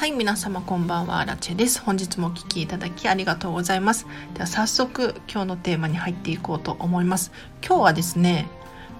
[0.00, 1.22] はい皆様こんばんは。
[1.26, 1.82] ラチェです。
[1.82, 4.06] 本日もお聴きいただきありがとうございます。
[4.32, 7.32] では早速今日のテーマに入っていこうと思います。
[7.62, 8.46] 今日はですね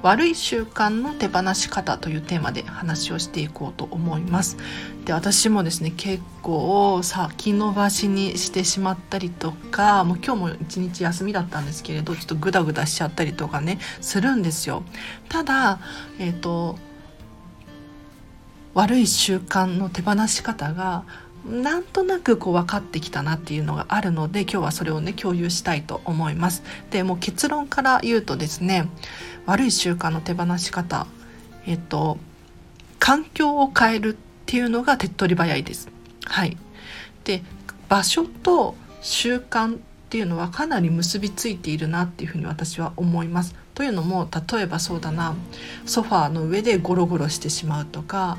[0.02, 4.58] 悪い習慣の手放し方というテーマで話をしていこうと思います。
[5.07, 14.82] で私もですね結構先延ばしにしてしまったりとかもう今日も一日休みだったんですけれどちょっとグダグダしちゃったりとかねするんですよ。
[15.30, 15.80] ただ
[16.18, 16.76] えっ、ー、と
[18.74, 21.04] 悪い習慣の手放し方が
[21.46, 26.62] なんとなくこう分かってきたなっていうのがあるので今日はそれをね共有したいと思います。
[26.90, 28.88] でもう結論から言うとですね
[29.46, 31.06] 悪い習慣の手放し方
[31.66, 32.19] えっと
[32.98, 35.88] 環境を変えるっていうのが手っ取り早いです。
[36.24, 36.56] はい、
[37.24, 37.42] で
[37.88, 39.78] 場所と習慣っ
[40.10, 43.55] ていうのはかなり結びついているなっていうふうに私は思います。
[43.74, 45.34] というのも例えばそうだな
[45.86, 48.38] ソファーの上でゴロゴロしてしまうとか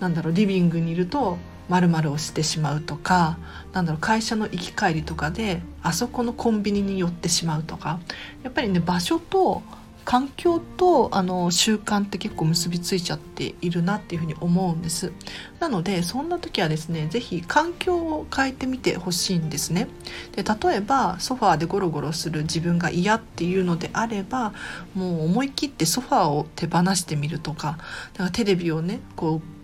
[0.00, 3.38] なんだろうリビングにいると〇〇をしてしまうとか
[3.72, 8.00] なんだろう会社の行き帰りとかであそこのコンビニに寄ってしまうとか。
[8.42, 9.62] やっぱりね場所と
[10.04, 15.12] 環境とあの習慣って結構結びついちゃっているなっていうふうに思うんです。
[15.60, 19.88] なのでそんな時はですね是非環境を変えてみてほしいんですね。
[20.34, 24.52] で例えばソファーでゴロゴロする自分が嫌っていうのであれば
[24.94, 27.78] もう思い切ってソファーを手放してみるとか
[28.14, 29.59] だからテレビをねこう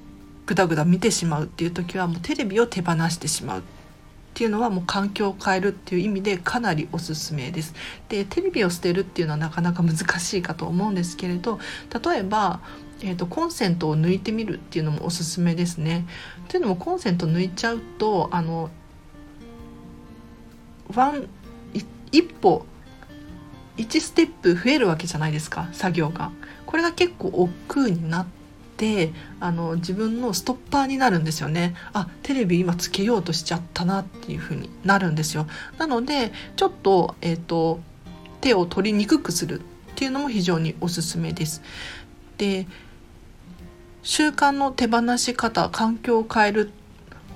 [0.47, 3.63] グダグダ見てしまうっていう時はもうテレビを手放してしまうっ
[4.35, 7.75] ていうのはもう環境を変えるっていう意味でかなりおすすめです。
[8.09, 11.59] でテレビを捨てるっていうのはなかなか難しいかと思うんですけれど
[12.05, 12.61] 例えば、
[13.01, 16.07] えーと、コンセントを抜いてみるっていうのもおすすめですね。
[16.49, 18.71] というのもコンセント抜いちゃうとあの
[20.95, 21.29] ワン
[22.13, 22.67] 一歩
[23.79, 26.31] 1ステップ増えるわけじゃないですか作業が。
[26.67, 27.51] これが結構億
[27.87, 28.27] 劫になっ
[28.77, 31.75] てあの自分のストッパーになるんですよね。
[31.93, 35.47] あテレビ今つけようとしちゃったなっていう風になるんですよ。
[35.79, 37.81] なのでちょっと,、えーと、
[38.41, 39.63] 手を取りにくくするっ
[39.95, 41.63] ていうのも非常におすすめです。
[42.39, 42.67] で
[44.03, 46.71] 習慣の手放し方環境を変える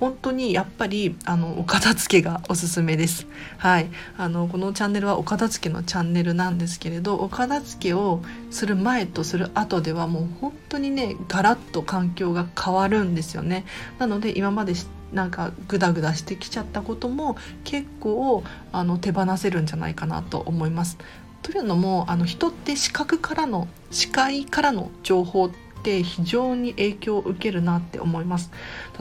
[0.00, 3.27] 本当にやっぱりあのお片付けがおすすめです。
[3.59, 13.66] はい、あのこのチャンネルはお片付けのチャンネルなんですけれどお片付けをする前とする後ではもう本当にねガラッと環境が変わるんですよね。
[13.99, 14.72] なので今まで
[15.12, 20.97] なんかグダグダしてきちゃったことも結構あの手放せるんじゃないかなと思います。
[21.43, 28.50] というのもあの人って視覚からの視界からの情報ってって非常に影響を受けるなって思います。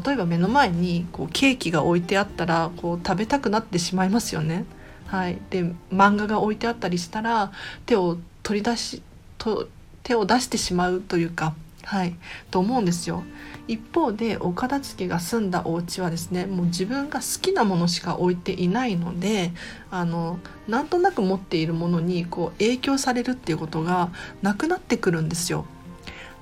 [0.04, 4.66] 例えば目の前にこうケーキが置いてあったらこう食べたくなってしまいますよね。
[5.08, 5.38] はい。
[5.50, 7.52] で漫画が置いてあったりしたら
[7.86, 9.04] 手を取り出し
[9.38, 9.68] と
[10.04, 11.54] 手を出してしまうというか
[11.84, 12.16] はい。
[12.52, 13.24] と思うんですよ。
[13.68, 19.52] 一方でお片付けが済んだお家はですねもう自分が好きなものしか置いていないので
[19.92, 25.66] あのなんとなく持っているものにこう影響されるっていうことがなくなってくるんですよ。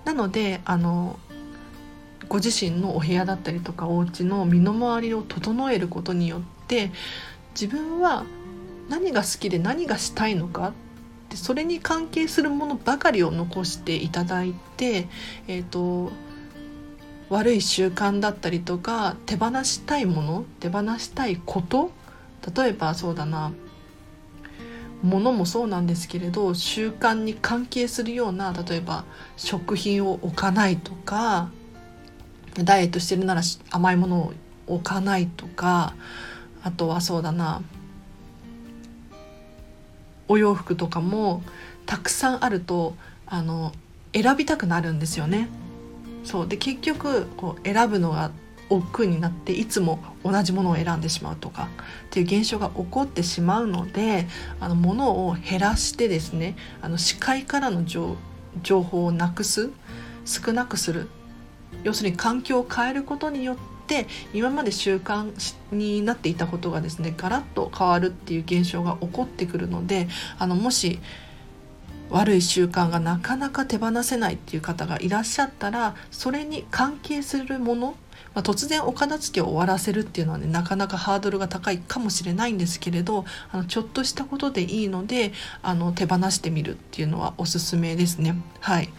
[0.08, 1.20] なのであの
[2.30, 6.92] ご自身のお部屋だったりとかお家の身の回りを整えることによって
[7.52, 8.24] 自分は
[8.88, 10.72] 何が好きで何がしたいのか
[11.30, 15.10] でそれに関係するものばかりを残していただいて、
[15.50, 16.10] えーと、
[17.28, 21.92] 悪い習慣だったりとか手放したいもの手放したいこと
[22.56, 23.52] 例えばそうだな
[25.04, 31.50] ものもそうなんですけれど習慣に関係するような例えば食品を置かないとか
[32.56, 34.34] ダイエットしてるなら甘いものを
[34.66, 35.94] 置かないとか
[36.64, 37.62] あとはそうだな
[40.28, 41.44] お洋服とかも
[41.86, 43.72] たくさんあるとあの
[44.14, 45.48] 選びたくなるんですよね。
[46.24, 48.32] そうで結局こう選ぶのが
[48.70, 51.70] 億劫になっていつも同じものを選んでしまうとか
[52.08, 54.28] っていう現象が起こってしまうので
[54.60, 58.18] あの物を減らしてですねあの視界からの情
[58.84, 59.72] 報をなくす
[60.26, 61.08] 少なくする。
[61.84, 63.58] 要するに環境を変えることによっ
[63.88, 65.32] て今まで習慣
[65.72, 70.08] になっていたことがですねガラッと変わるっていう現象が起こってくるので
[70.40, 71.00] あのもし
[72.10, 77.96] 悪い習慣がなかなか手放せないっていう方がいらっしゃったらそれに関係するもの
[78.38, 85.32] まあ、突然お片付けを終わらせるっていうのはねなかなかハードルが高いかもしれないんですけれどあのちょっとしたことでいいので
[85.64, 88.36] あの手放してみるっていうのはおすすめですね。
[88.60, 88.90] はい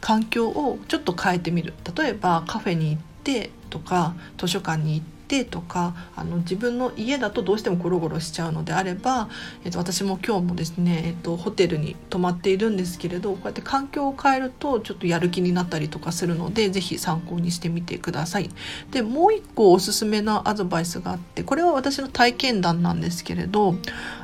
[0.00, 9.28] 環境をちょっと変えてみる例えばカフェに行ってとか図書館に行ってとかあの自分の家だとどうしてもゴロゴロしちゃうのであれば、
[9.64, 18.50] えっと、私も今日もですね、えっと、ホテルに泊まっているんですけれどこうやって環境を変えるとちょっとやる気になったりとかするので是非参考にしてみてください。
[18.90, 23.74] でもう一個おすすめなアドバイスがあってこれは私の体験談なんですけれど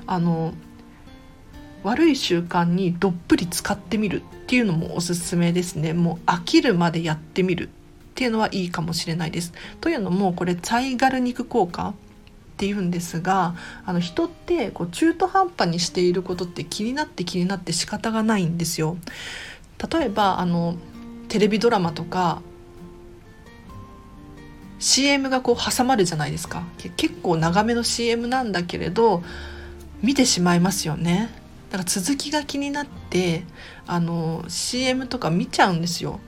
[0.07, 0.55] あの
[1.83, 7.69] 悪い習慣にどっぷり使ってみるっていうのもおすすめですねもう飽きるまでやってみる
[8.15, 9.53] っていうのはいいかもしれないです。
[9.81, 11.93] というのもこれツァイガル肉効果っ
[12.57, 18.97] ていうんですがあの人ってこう中途半端にしていることって気になって気になって仕方がないんですよ。
[19.93, 20.77] 例えばあの
[21.27, 22.41] テレビドラマとか
[24.79, 26.63] CM がこう挟まるじゃないですか
[26.97, 29.25] 結構長めの CM なんだけれど
[30.03, 31.31] 見てしまいますよね
[31.73, 33.43] だから続きが気になって
[33.87, 36.21] あの CM とか見ちゃうんですよ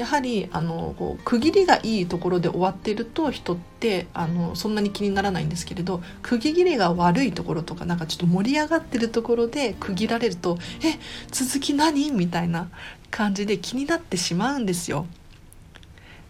[0.00, 10.98] やはりあのこう区切りがいいところで終わっていると人ってあのそんなに気にならないんですけれど区切りが悪いところとかなんかちょっと盛り上がってるところで区切られると「え
[11.30, 12.70] 続き何?」みたいな
[13.10, 15.04] 感じで気になってしまうんですよ。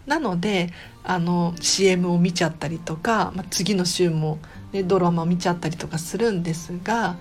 [0.05, 0.73] なので
[1.05, 4.41] あの CM を見ちゃったりとか、まあ、次の週も、
[4.73, 7.19] ね、ドラマを見ちゃったりとかするんですが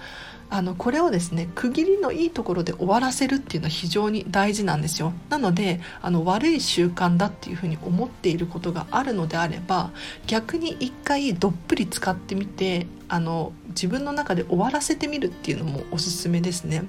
[0.52, 5.14] あのこれをですね区切りのいいところで終わらせるっていうのは非常に大事なんですよ。
[5.30, 9.92] なのであの悪い習慣だっていうふうに思っていることがあるのであれば
[10.26, 16.86] 逆に一回どっぷり使ってみてあの自分の中で終わらせてみるっていうのもおすすめですね。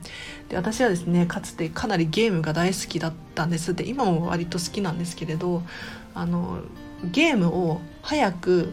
[0.49, 3.75] で私はですねかつてかなりゲームが大好きだったんです。
[3.75, 5.62] で今も割と好きなんですけれど
[6.15, 6.62] あの
[7.05, 8.73] ゲームを早く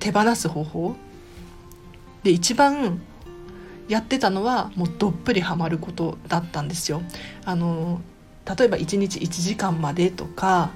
[0.00, 0.96] 手放す方法
[2.26, 3.00] で一番
[3.86, 7.02] やってたのはもうどっぷりハマることだったんですよ。
[7.44, 8.00] あの
[8.44, 10.70] 例えば1日1時間までとか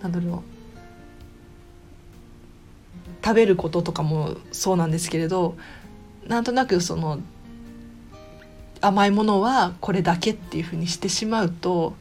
[0.00, 0.40] なんだろう
[3.24, 5.56] 食べることとかもそうなんですけれど
[6.28, 7.18] なんとなくその
[8.80, 11.94] 甘いものはこれだけっていうふうにしてしまうと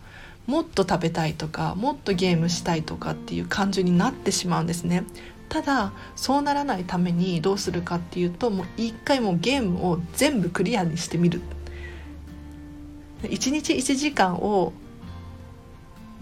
[0.46, 5.06] もっと食べたいとかもっとゲームしたいとかっていう感情になってしまうんですね
[5.52, 11.42] ただそうならないためにどうするかっていうともう一回もうゲームを全部クリアにしてみる。
[13.24, 14.72] 1日1時間を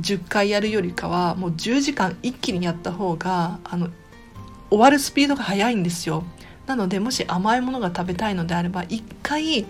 [0.01, 3.89] 10回やるよりかはもう10時間一気にやった方があの
[4.71, 6.23] 終わるスピードが速いんですよ。
[6.65, 9.67] なのでもし甘いものが食べたいのであれば一回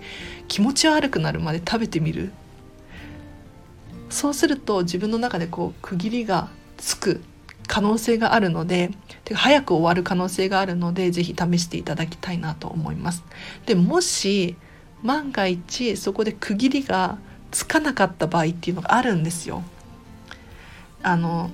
[0.48, 2.32] 気持ち悪くなるまで食べてみる。
[4.08, 6.48] そうすると自分の中でこう区切りが
[6.78, 7.20] つく。
[7.70, 8.90] 可能性があるので
[9.24, 13.22] てか早く終わる可能性があるので是非試していただきたいなと思います。
[13.64, 14.56] でもし
[15.04, 17.18] 万が一そこで区切りが
[17.52, 19.62] つかなかった場合っていうのがあるんですよ。
[21.04, 21.50] あの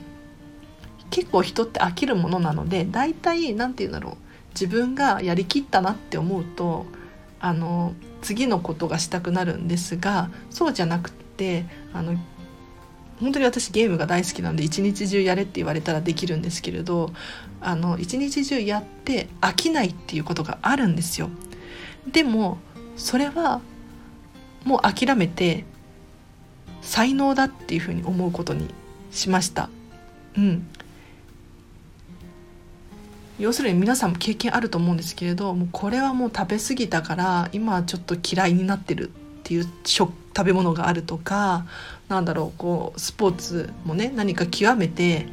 [1.11, 4.17] 結構人って飽きるものなので大体何て言うんだろう
[4.55, 6.87] 自分がやりきったなって思うと
[7.41, 12.17] あの次のことがしたくなるんですがそうじゃなくてあの
[13.21, 17.13] 本当に私ゲームが大好きなんで一日中やれって言われたらできるんですけれど
[17.61, 21.31] あの一日中やって飽きないっていうことがあるんですよ。
[22.11, 22.59] でも
[22.97, 23.61] それは
[24.65, 25.65] もう諦めて
[26.83, 28.69] 才能だっていうふうに思うことに
[29.11, 29.69] しました。
[30.37, 30.67] うん。
[33.39, 39.13] 要するに皆さんも経験あると思うんですけれどもうこれはもう食べ過ぎたから今はちょっと嫌いになってるっ
[39.43, 41.67] ていう食食べ物があるとか
[42.09, 45.27] なんだろうこうスポーツもね何か極めて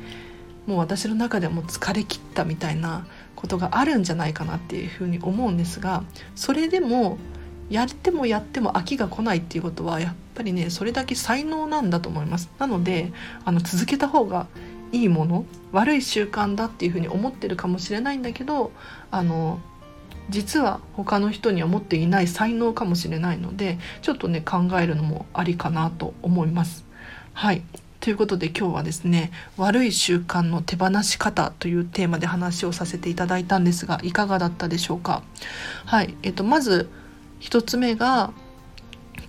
[0.65, 3.05] もう私の中でも疲れ切ったみたいな
[3.36, 6.03] ことがあるんじゃないかなっていうふうに思うんですが
[6.36, 7.17] それでも
[7.69, 12.50] やってもやっても飽きが来ないっていうことはやっぱりねそれだけ才能なんだと思います。
[12.60, 13.12] なので
[13.43, 14.48] あの続けた方が
[14.93, 18.72] いいもの悪い習慣だっていうふうに思ってるかもしれないんだけど
[19.12, 19.60] あの
[20.30, 26.86] 実は他の人には持っていない才能かもしれないのでちょっとね考えるのもありかなと思います。
[27.34, 27.62] はい。
[28.00, 35.24] ということで今日はですね悪い習慣の手放し方というテーマで話をさせていただいたんですがいかがだったでしょうか？
[35.86, 36.15] はい。
[36.24, 36.89] えっとまず
[37.42, 38.32] 1つ目が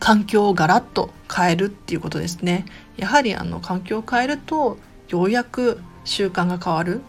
[0.00, 2.66] 環境をガラッと変えるっていうことですね。
[2.96, 7.00] やはりあの環境を変えるとようやく習慣が変わる。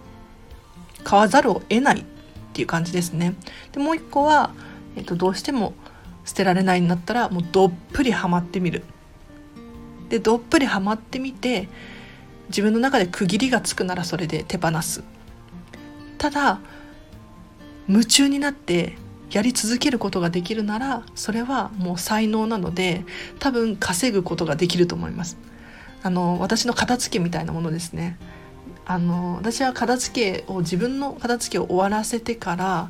[1.08, 2.06] 変わざるを得ない。
[2.56, 3.36] ていう感じですね。
[3.74, 4.52] でもう一個は、
[4.96, 5.74] えっと、どうしても
[6.24, 8.84] 捨てられないんだったらもうどっぷりハマってみる。
[10.08, 11.68] でどっぷりハマってみて
[12.48, 15.04] 自分の中で区切りがつくならそれで手放す。
[16.18, 16.60] ただ
[17.90, 18.98] 夢中になって
[19.32, 23.04] やり続けることができるならそれはもう才能なので
[23.40, 25.38] 多分稼ぐことができると思います。
[26.04, 28.18] あの私の片付けみたいなものですね。
[28.86, 32.90] あの私は片付けを自分の片付けを終わらせてから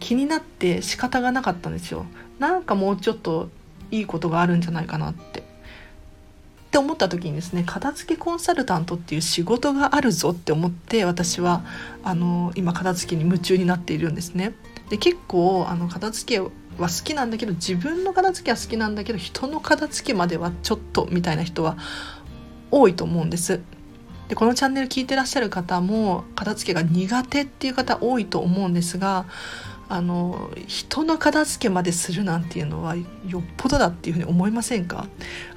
[0.00, 2.06] 気になって仕方がなかったんですよ。
[2.38, 3.48] なんかもうちょっと
[3.92, 5.40] いいことがあるんじゃないかなって。
[5.40, 5.44] っ
[6.72, 11.62] て思った時にですね片付けコンサルタントっていう仕事があるぞって思って私は
[12.02, 14.54] あの今片付けに夢中になっているんですね。
[14.88, 16.48] で結構あの片付けは
[16.78, 21.76] 好きなんだけど自分の片付けは好きなんだけど人の片付けまではちょっとみたいな人は
[22.70, 23.60] 多いと思うんです。
[24.32, 29.26] でこのチャンネル聞いてらっしゃる方も片付けが苦手っていう方多いと思うんですが
[29.90, 35.06] あの人の片付けまでするなんていうのはよっぽどだっていうふうに思いませんか？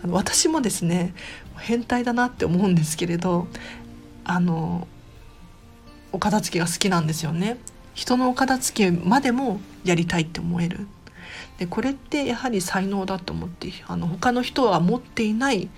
[0.03, 1.13] あの私もですね
[1.57, 3.47] 変態だなって思うんですけれど
[4.25, 4.89] あの
[6.11, 7.55] お片付けが好きなんですよね。
[7.93, 10.85] 人のお片付けまでもやりたいって思える。
[11.59, 15.69] でこれってやはり才能だと思ってあの他の人は持っていない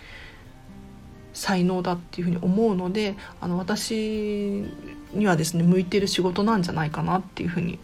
[1.37, 4.63] 才能だっていうふうに思うのであの私
[5.13, 7.77] にはですね向いてる仕事なんじゃないかなっていうふうに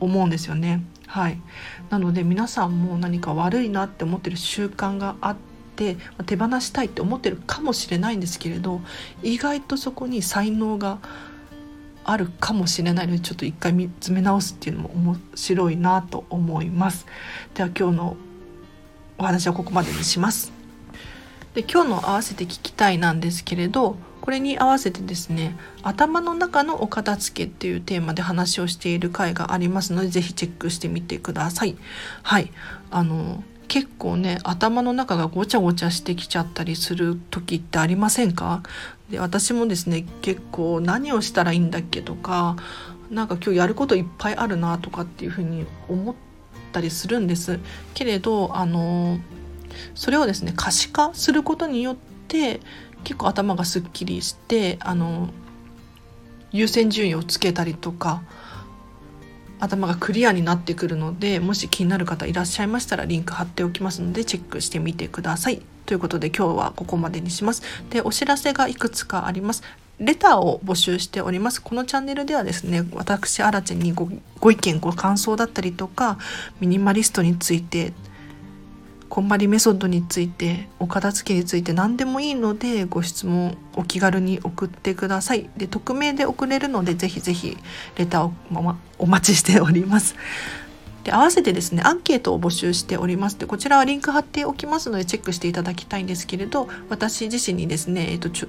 [0.00, 0.84] 思うんですよね。
[1.06, 1.40] はい、
[1.88, 5.36] なので皆さんも何か悪いなって思ってる習慣があっ
[5.76, 8.80] て手放したいって思ってるかもしれないんですけれど
[9.22, 10.98] 意外とそこに才能が
[12.04, 17.06] あるかもしれないのでちょっと一回見つめ直すっていうのも面白いなと思います。
[17.54, 18.16] では今日の
[19.18, 20.59] お話はここまでにします。
[21.54, 31.76] で今日の合わせて聞きたいなんですけれどこれに合わせてですね頭の中のお片付けっていうテーマで話をしている回がありますので是非チェックしてみてください。
[32.22, 32.52] はい。
[32.90, 38.62] あの結構ね頭の中がごちゃごちゃしてきちゃったりする時ってありませんか？
[39.10, 42.56] で私もですね結構何をしたらいいんだっけとか
[43.10, 46.14] なんか今日やることいっぱいあるなとかっていうふうに思っ
[46.72, 47.58] たりするんです。
[47.94, 49.18] けれどあの
[49.94, 51.96] それをですね可視化することによっ
[52.28, 52.60] て
[53.04, 55.30] 結構頭がすっきりしてあの
[56.52, 58.22] 優先順位をつけたりとか
[59.60, 65.62] 頭がクリアになってくるのでもし気になる方いらっしゃいましたらリンク貼っておきますのでチェックしてみてください。
[65.86, 67.62] ということで今日はここまでにします。
[67.90, 69.62] でお知らせがいくつかあります。
[69.98, 71.60] レターを募集しております。
[71.60, 74.08] このチャンネルではですね、私、アラチェにご
[74.40, 76.16] ご意見、ご感想だったりとか、
[76.58, 77.92] ミニマリストについて
[79.10, 85.50] こんまりメソッドについてお片付けについて何でもいいのでご質問お気軽に送ってください。
[85.56, 87.58] で匿名で送れるのでぜひぜひ
[87.96, 90.14] レターを、ま、お待ちしております。
[91.02, 93.38] で合わせてですねアンケートを募集しております。
[93.38, 98.46] でこちらはリンク貼っておきますのでチェックしていただきたいんですけれど私自身にですね、えっと、伝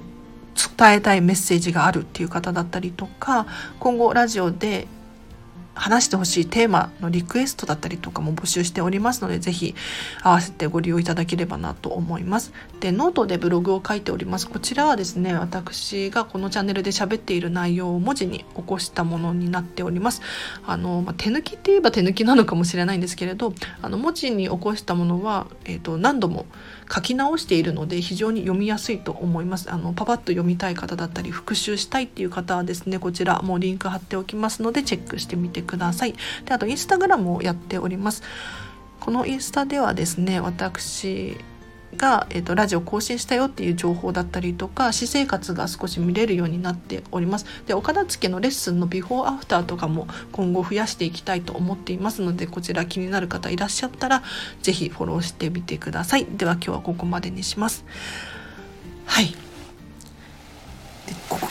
[0.92, 3.46] えたいメッセージがあるっていう方だったりとか
[3.80, 4.86] 今後ラジオで
[5.74, 9.74] 話してほしいテーマのリクエストだったりとかも募集しておりますので、ぜひ
[10.22, 12.52] 合わせてご利用いただければなと思います。
[12.80, 14.48] で、ノートでブログを書いております。
[14.48, 20.20] こちらはですね、私がこのチャンネルで喋っている内容を文字に起こしたものになっております。
[20.66, 26.46] あの、まあ、手抜きって言えば手抜きなのかもしれないんですけれど、あの、文字に起こしたものは、えっ、ー、と、何度も
[26.92, 29.72] 書き直しているので非常に読みやすいと思います。
[29.72, 36.14] あの、パパッと読みたい方だったり、復習したいっていう方はですね、こちらもうリンク貼っておきますので、チェックしてみてください。
[36.44, 38.22] であとインスタグラムをやっております。
[39.00, 41.36] このインスタではですね私
[41.96, 54.22] が、えーと、ラジオ更新したよっていう情報だったりとか私生活が少し見れるようになっておりますでお片付けのレッスンのビフォーアフターとかも今後増やしていきたいと思っていますのでこちら気になる方いらっしゃったら
[54.62, 57.84] 是非フォローしてみてくださいでは今日はここまでにします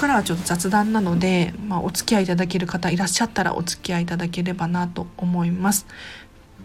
[0.01, 5.85] からはちょっと雑談なので、まあ、お付き合いいただける方いらっしゃったらお付き合いいただければなと思います。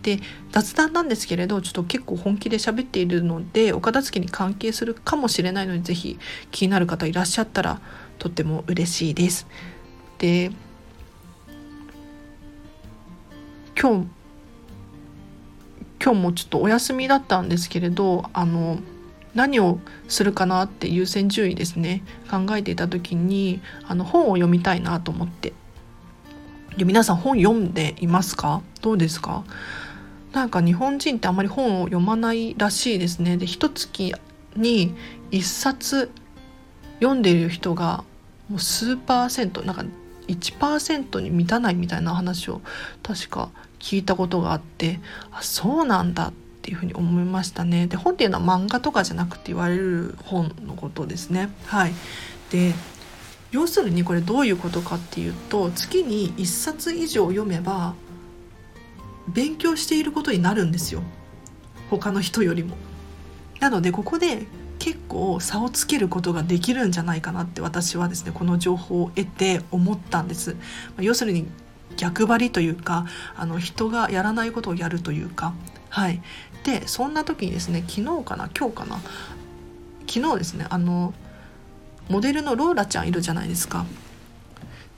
[0.03, 0.21] で
[0.53, 6.19] 雑談なんですけれどちょっと結構本気で喋っているのでお片付けに関係するかもしれないので是非
[6.51, 7.81] 気になる方いらっしゃったら
[8.19, 9.47] とっても嬉しいです。
[10.19, 10.51] で
[13.79, 14.07] 今日
[16.03, 18.79] 今日もちょっとお休みだったんですけれどあの
[19.37, 19.79] 何を
[20.09, 22.03] するかなって優先順位ですね。
[22.29, 25.53] 考えていた時にあの本を読みたいなと思って。
[26.77, 28.63] で皆さん本読んでいますか？
[28.83, 29.45] どうですか？
[30.33, 33.37] なんか日本人ってあまり本を読まないらしいですね。
[33.37, 34.15] で一月
[34.57, 34.95] に
[35.31, 36.11] 一冊
[37.01, 38.05] 読んでいる人が
[38.49, 39.85] もう数パーセントなんか
[40.29, 42.61] 1%に満たないみたいな話を
[43.03, 44.99] 確か聞いたことがあって
[45.31, 47.87] あそうなんだってっていうふうに思いましたね。
[47.87, 51.49] で本っていうのは漫画とかじゃなくて言われる本のことですね。
[51.67, 51.93] はい、
[52.51, 52.75] で
[53.53, 57.95] 要するにこれどういうことかっていうと月に1冊以上読めば
[59.29, 61.03] 勉強していることになるんですよ
[61.89, 62.77] 他の人よりも。
[63.61, 64.49] なのでここで
[64.81, 70.57] 結構差をつけることができるんじゃないかなって私はですねこの情報を得て思ったんです。
[70.99, 71.47] 要するに
[71.97, 73.07] 逆張りというか
[73.37, 75.55] あの人がやらないことをやるというか
[75.97, 76.21] はい。
[76.63, 78.51] でそんな時にですね昨日かな？
[78.55, 79.01] 今日かな？
[80.07, 81.15] 昨日ですねあの
[82.11, 83.87] モデルのローラちゃんいるじゃないですか。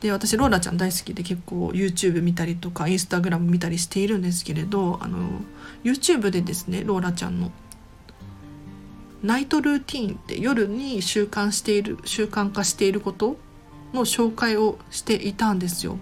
[0.00, 5.40] で私ローラちゃん大好きで結構 YouTube 見たりとか Instagram 見たりしているんですけれどあの
[5.84, 7.52] YouTube でですねローラちゃんの
[9.22, 13.36] ナイトルーティーンって夜に習慣している習慣化していること
[13.92, 15.96] の紹介をしていたんですよ。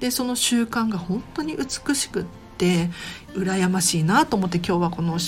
[0.00, 2.24] でその習慣が本当に美しくっ
[2.62, 2.90] て
[3.34, 5.18] 羨ましいなと思って今日はこの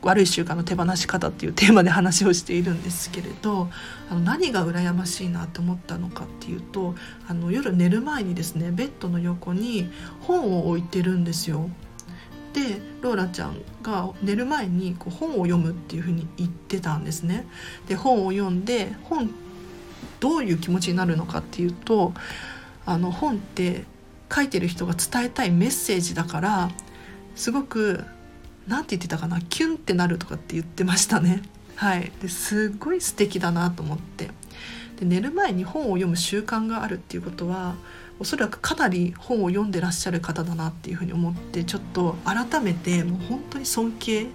[0.00, 3.68] 悪い習慣の手放し方っていうテーマで話をしているんですけれど
[4.10, 6.94] あの何が羨ましいなと思ったのかっていうと
[7.28, 9.90] あの夜寝る前にですねベッドの横に
[10.20, 11.68] 本を置いてるんですよ。
[12.54, 17.46] でローラちゃんが寝る前にこう本を読むっていうふうに言ってたんですね。
[17.86, 19.30] で本を読んで本
[20.20, 22.14] どういう気持ちになるのかっていうと
[22.86, 23.84] あの本って
[24.32, 26.70] 書いてる人が伝えたいメッセージだから
[27.34, 28.04] すごく
[28.66, 31.42] 何て言ってたかなキュンってなるとかって言ってましたね。
[31.76, 34.30] はい、ですっごい素敵だなと思って。
[34.98, 37.76] で寝る前に本を読む習慣があるっていうことは
[38.18, 44.26] おそらくかなり本を読んでらっしゃる方だなっていうふうに思ってちょっと改めてもう本当に尊敬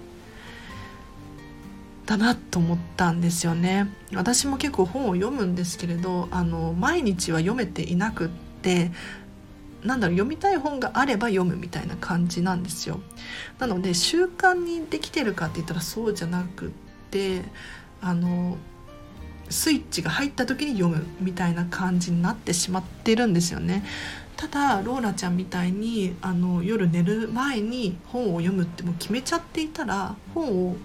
[2.05, 3.93] だなと思ったんですよね。
[4.13, 8.29] 私も結構本を読むんですけれどあの毎日は読めていなくっ
[8.61, 8.91] て
[9.85, 12.99] なんだろう読みたい本があれば読むみたいな感じなんですよ。
[13.59, 16.69] なので習慣にできてるかって言ったらそうじゃなくっ
[17.11, 17.43] て
[18.01, 18.57] あの
[19.49, 23.83] スイッチが入った時に読むみたいな感じになってしまってるんですよね。
[24.35, 30.75] ただローラちゃんみたいにあの夜寝る前に本を読むってもう決めちゃっていたら本を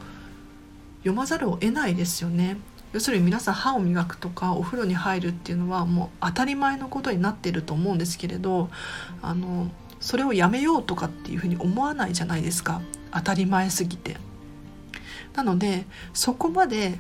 [0.99, 2.59] 読まざるを得ないですよね。
[2.93, 8.71] 要するに皆さん歯を磨くとかお風呂に入るっていうのはもう当たり前のことになっていると思うんですけれど
[9.21, 12.81] あのそれをやめようとかっていうふうに思わないじゃないですか
[13.13, 14.17] 当たり前すぎて。
[15.35, 16.99] なのでそこまで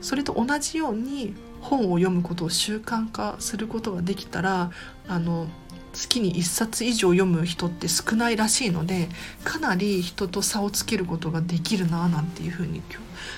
[0.00, 4.72] それと同じように本を読むことを習慣化することができたら
[5.06, 5.46] あの
[5.92, 9.08] 月に1冊以上読む人って少ないらしいので
[9.44, 12.96] かなり人と差をつけることができるななんていうふうに今日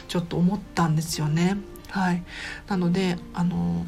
[0.08, 1.56] ちょっと思ったんですよね。
[1.90, 2.22] はい、
[2.68, 3.86] なのであの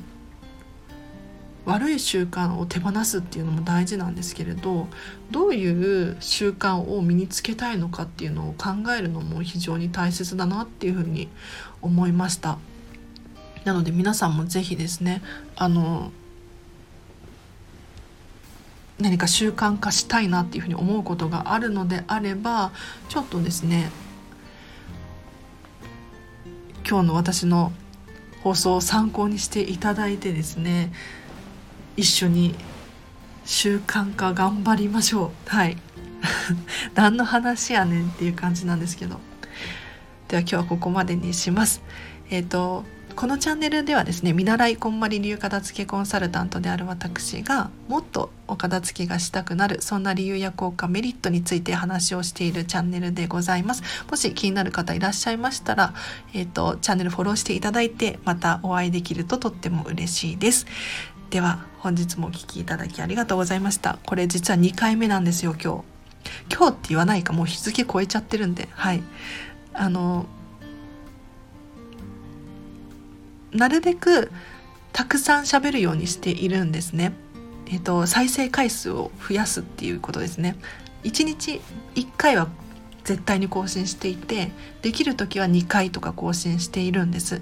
[1.65, 4.87] 悪い習慣を手放すっていうのも大事なんですけれど
[5.33, 11.29] どういう習慣を身につけたいのかっていうのを考えるのも非常に大切だなっていうふうに
[11.83, 12.59] 思いました
[13.65, 15.23] なので皆さんも是非ですね
[15.57, 16.13] あの
[18.99, 22.73] 何か習慣化したいなっていうふうに思うことがあるのであれば
[23.09, 23.91] ちょっとですね
[26.89, 27.73] 今日の私の
[28.43, 30.93] 放送を参考にしていただいてですね
[31.97, 32.55] 一緒に
[33.45, 35.49] 習慣化頑張りましょう。
[35.49, 35.77] はい。
[36.95, 39.21] 何の話やねんっていう感じなんですけど。
[40.29, 41.81] では今日はここまでにします。
[42.29, 42.85] えっ、ー、と
[43.17, 53.83] このチャンネルではですね見習いこんまり流片付けコンサルタントである私がもっとお片付けがしたくなるそんな理由や効果メリットについて話をしているチャンネルでございます。
[54.11, 55.95] もし気になる方いらっしゃいましたら、
[56.35, 60.67] えーと、チャンネルフォローしていただいてまたお会いできるととっても嬉しいです。
[61.31, 63.99] では本日もお聴きいただきありがとうございました。
[64.05, 66.55] これ実は2回目なんですよ今日。
[66.55, 68.69] 今日って言わないかもう日付超えちゃってるんで。
[68.73, 69.03] はい。
[69.73, 70.27] あの
[73.57, 74.31] なるべく
[74.93, 77.13] たくさん喋るようにしているんですね。
[77.69, 80.57] えっと、再生回数を増やすっていうことですね。
[81.05, 81.61] 1日
[81.95, 82.49] 1回は
[83.05, 84.51] 絶対に更新していて
[84.83, 87.41] できる時は2回とか更新しているんです。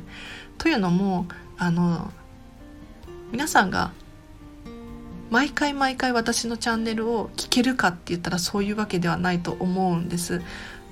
[0.59, 2.12] というのもあの
[3.33, 3.92] 皆さんが
[5.31, 10.42] 毎回毎回私のチャンネルを聞けるかって言ったらそういうわけではないと思うんです。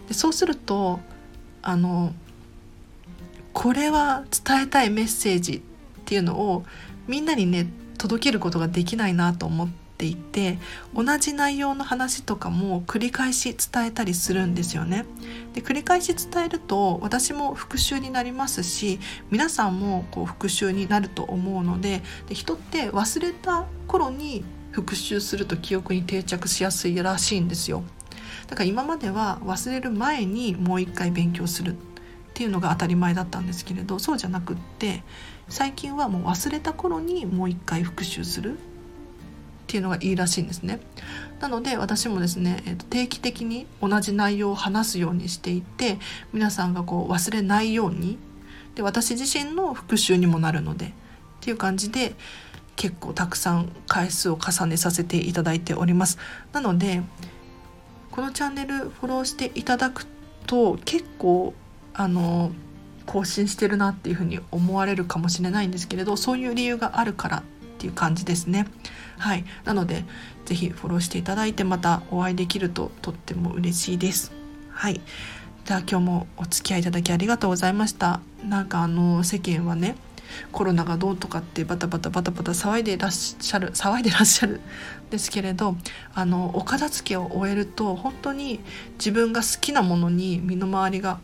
[0.08, 1.00] でそうすると
[1.62, 2.12] あの
[3.52, 5.60] これは伝えたいメッセージっ
[6.04, 6.64] ていうのを
[7.06, 7.66] みんなにね
[7.98, 10.58] 届けることができないなと思っていて
[10.94, 15.04] 同じ内容の話とかも繰り返し伝えたりするんですよね。
[15.54, 18.98] で繰り返し伝えると私も復習になりますし
[19.30, 27.84] 皆さんもこう復習になると思うのでで人って忘れた頃に復習すると記憶に定着しやすいらしいんですよ。
[28.48, 31.76] だから今までは忘れる前にもう一回勉強する
[32.32, 35.02] っていうのが当たり前だったんですけれどそうじゃなくって
[35.48, 38.60] 最近はもう忘れた頃にもう一回復習するっ
[39.66, 40.80] ていうのがいいらしいんですね。
[41.40, 45.98] なので私もですね、えー、と定期的に同じ内容を話すようにしていて
[46.32, 48.16] 皆さんがこう忘れないように
[48.74, 50.90] で私自身の復習にもなるのでっ
[51.40, 52.14] ていう感じで
[52.76, 56.18] 結構たくさん回数を重ねさせていただいております
[56.52, 57.02] なので
[58.10, 60.06] このチャンネルフォローしていただく
[60.46, 61.54] と結構
[61.94, 62.52] あの
[63.06, 67.42] 更新してるなっていうふうに思われるかもしれないんですけれどそういう理由があるからっ
[67.78, 68.66] ていう感じですね。
[69.18, 69.44] はい。
[69.64, 70.04] なので
[70.46, 74.32] 是非フォローしていただいてまたお会いできるととっても嬉しいです。
[74.70, 75.00] はい。
[75.64, 78.20] じゃあ今日もお付き合いいただきありがとうございました。
[78.44, 79.96] なんかあの世間はね
[80.50, 84.60] コロナがどうとかってバタバタバタバタ騒いでいらっしゃる騒いでらっしゃる。
[85.10, 85.76] ですけれど
[86.14, 88.60] あのお片付けを終えると本当に
[88.94, 91.20] 自分が好きなものに身の回りが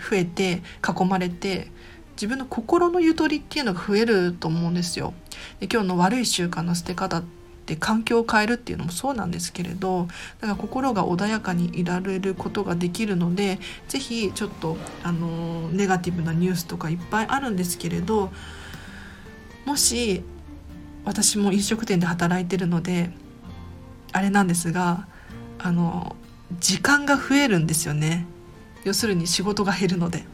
[0.00, 1.70] 増えて囲まれて
[2.12, 5.14] 自分の心のゆとりっていうのが増えると思うんですよ。
[5.60, 7.24] で今日の悪い習慣の捨て方っ
[7.66, 10.08] て環境を変えるっていうのもそうなんですけれど
[10.40, 13.58] だから心が穏やかにいられることができるので
[13.88, 18.30] 是非ちょっとあのネガティブなニュースとかいっぱいあるんですけれど
[19.66, 20.24] もし
[21.04, 23.10] 私も飲食店で働いてるので
[24.12, 25.06] あれなんですが
[25.58, 26.16] あの
[26.58, 28.26] 時間が増えるんですよね
[28.84, 30.24] 要するに仕事が減るので。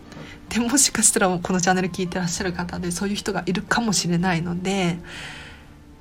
[0.48, 4.98] でもしかしたらこのチャンネル聞いてらっしゃる方でそういう人がいるかもしれないので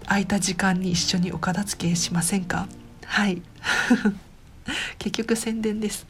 [0.05, 2.67] 空いた時間に一緒にお片付けしませんか？
[3.05, 3.41] はい。
[4.99, 6.05] 結局宣伝です。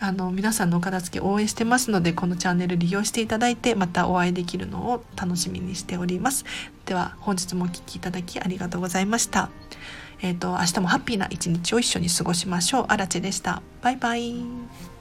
[0.00, 6.44] あの皆さんのお片付け応援してますのでこのチャンネル利用していただいてまたお会いできるのを楽しみにしております。
[6.84, 9.50] では本日もお聴きいただきありがとうございました。
[10.20, 12.84] えっ、ー、と明日もハッピーな一日を一緒に過ごしましょう。
[12.88, 13.62] アラチェでした。
[13.82, 14.97] バイバイ。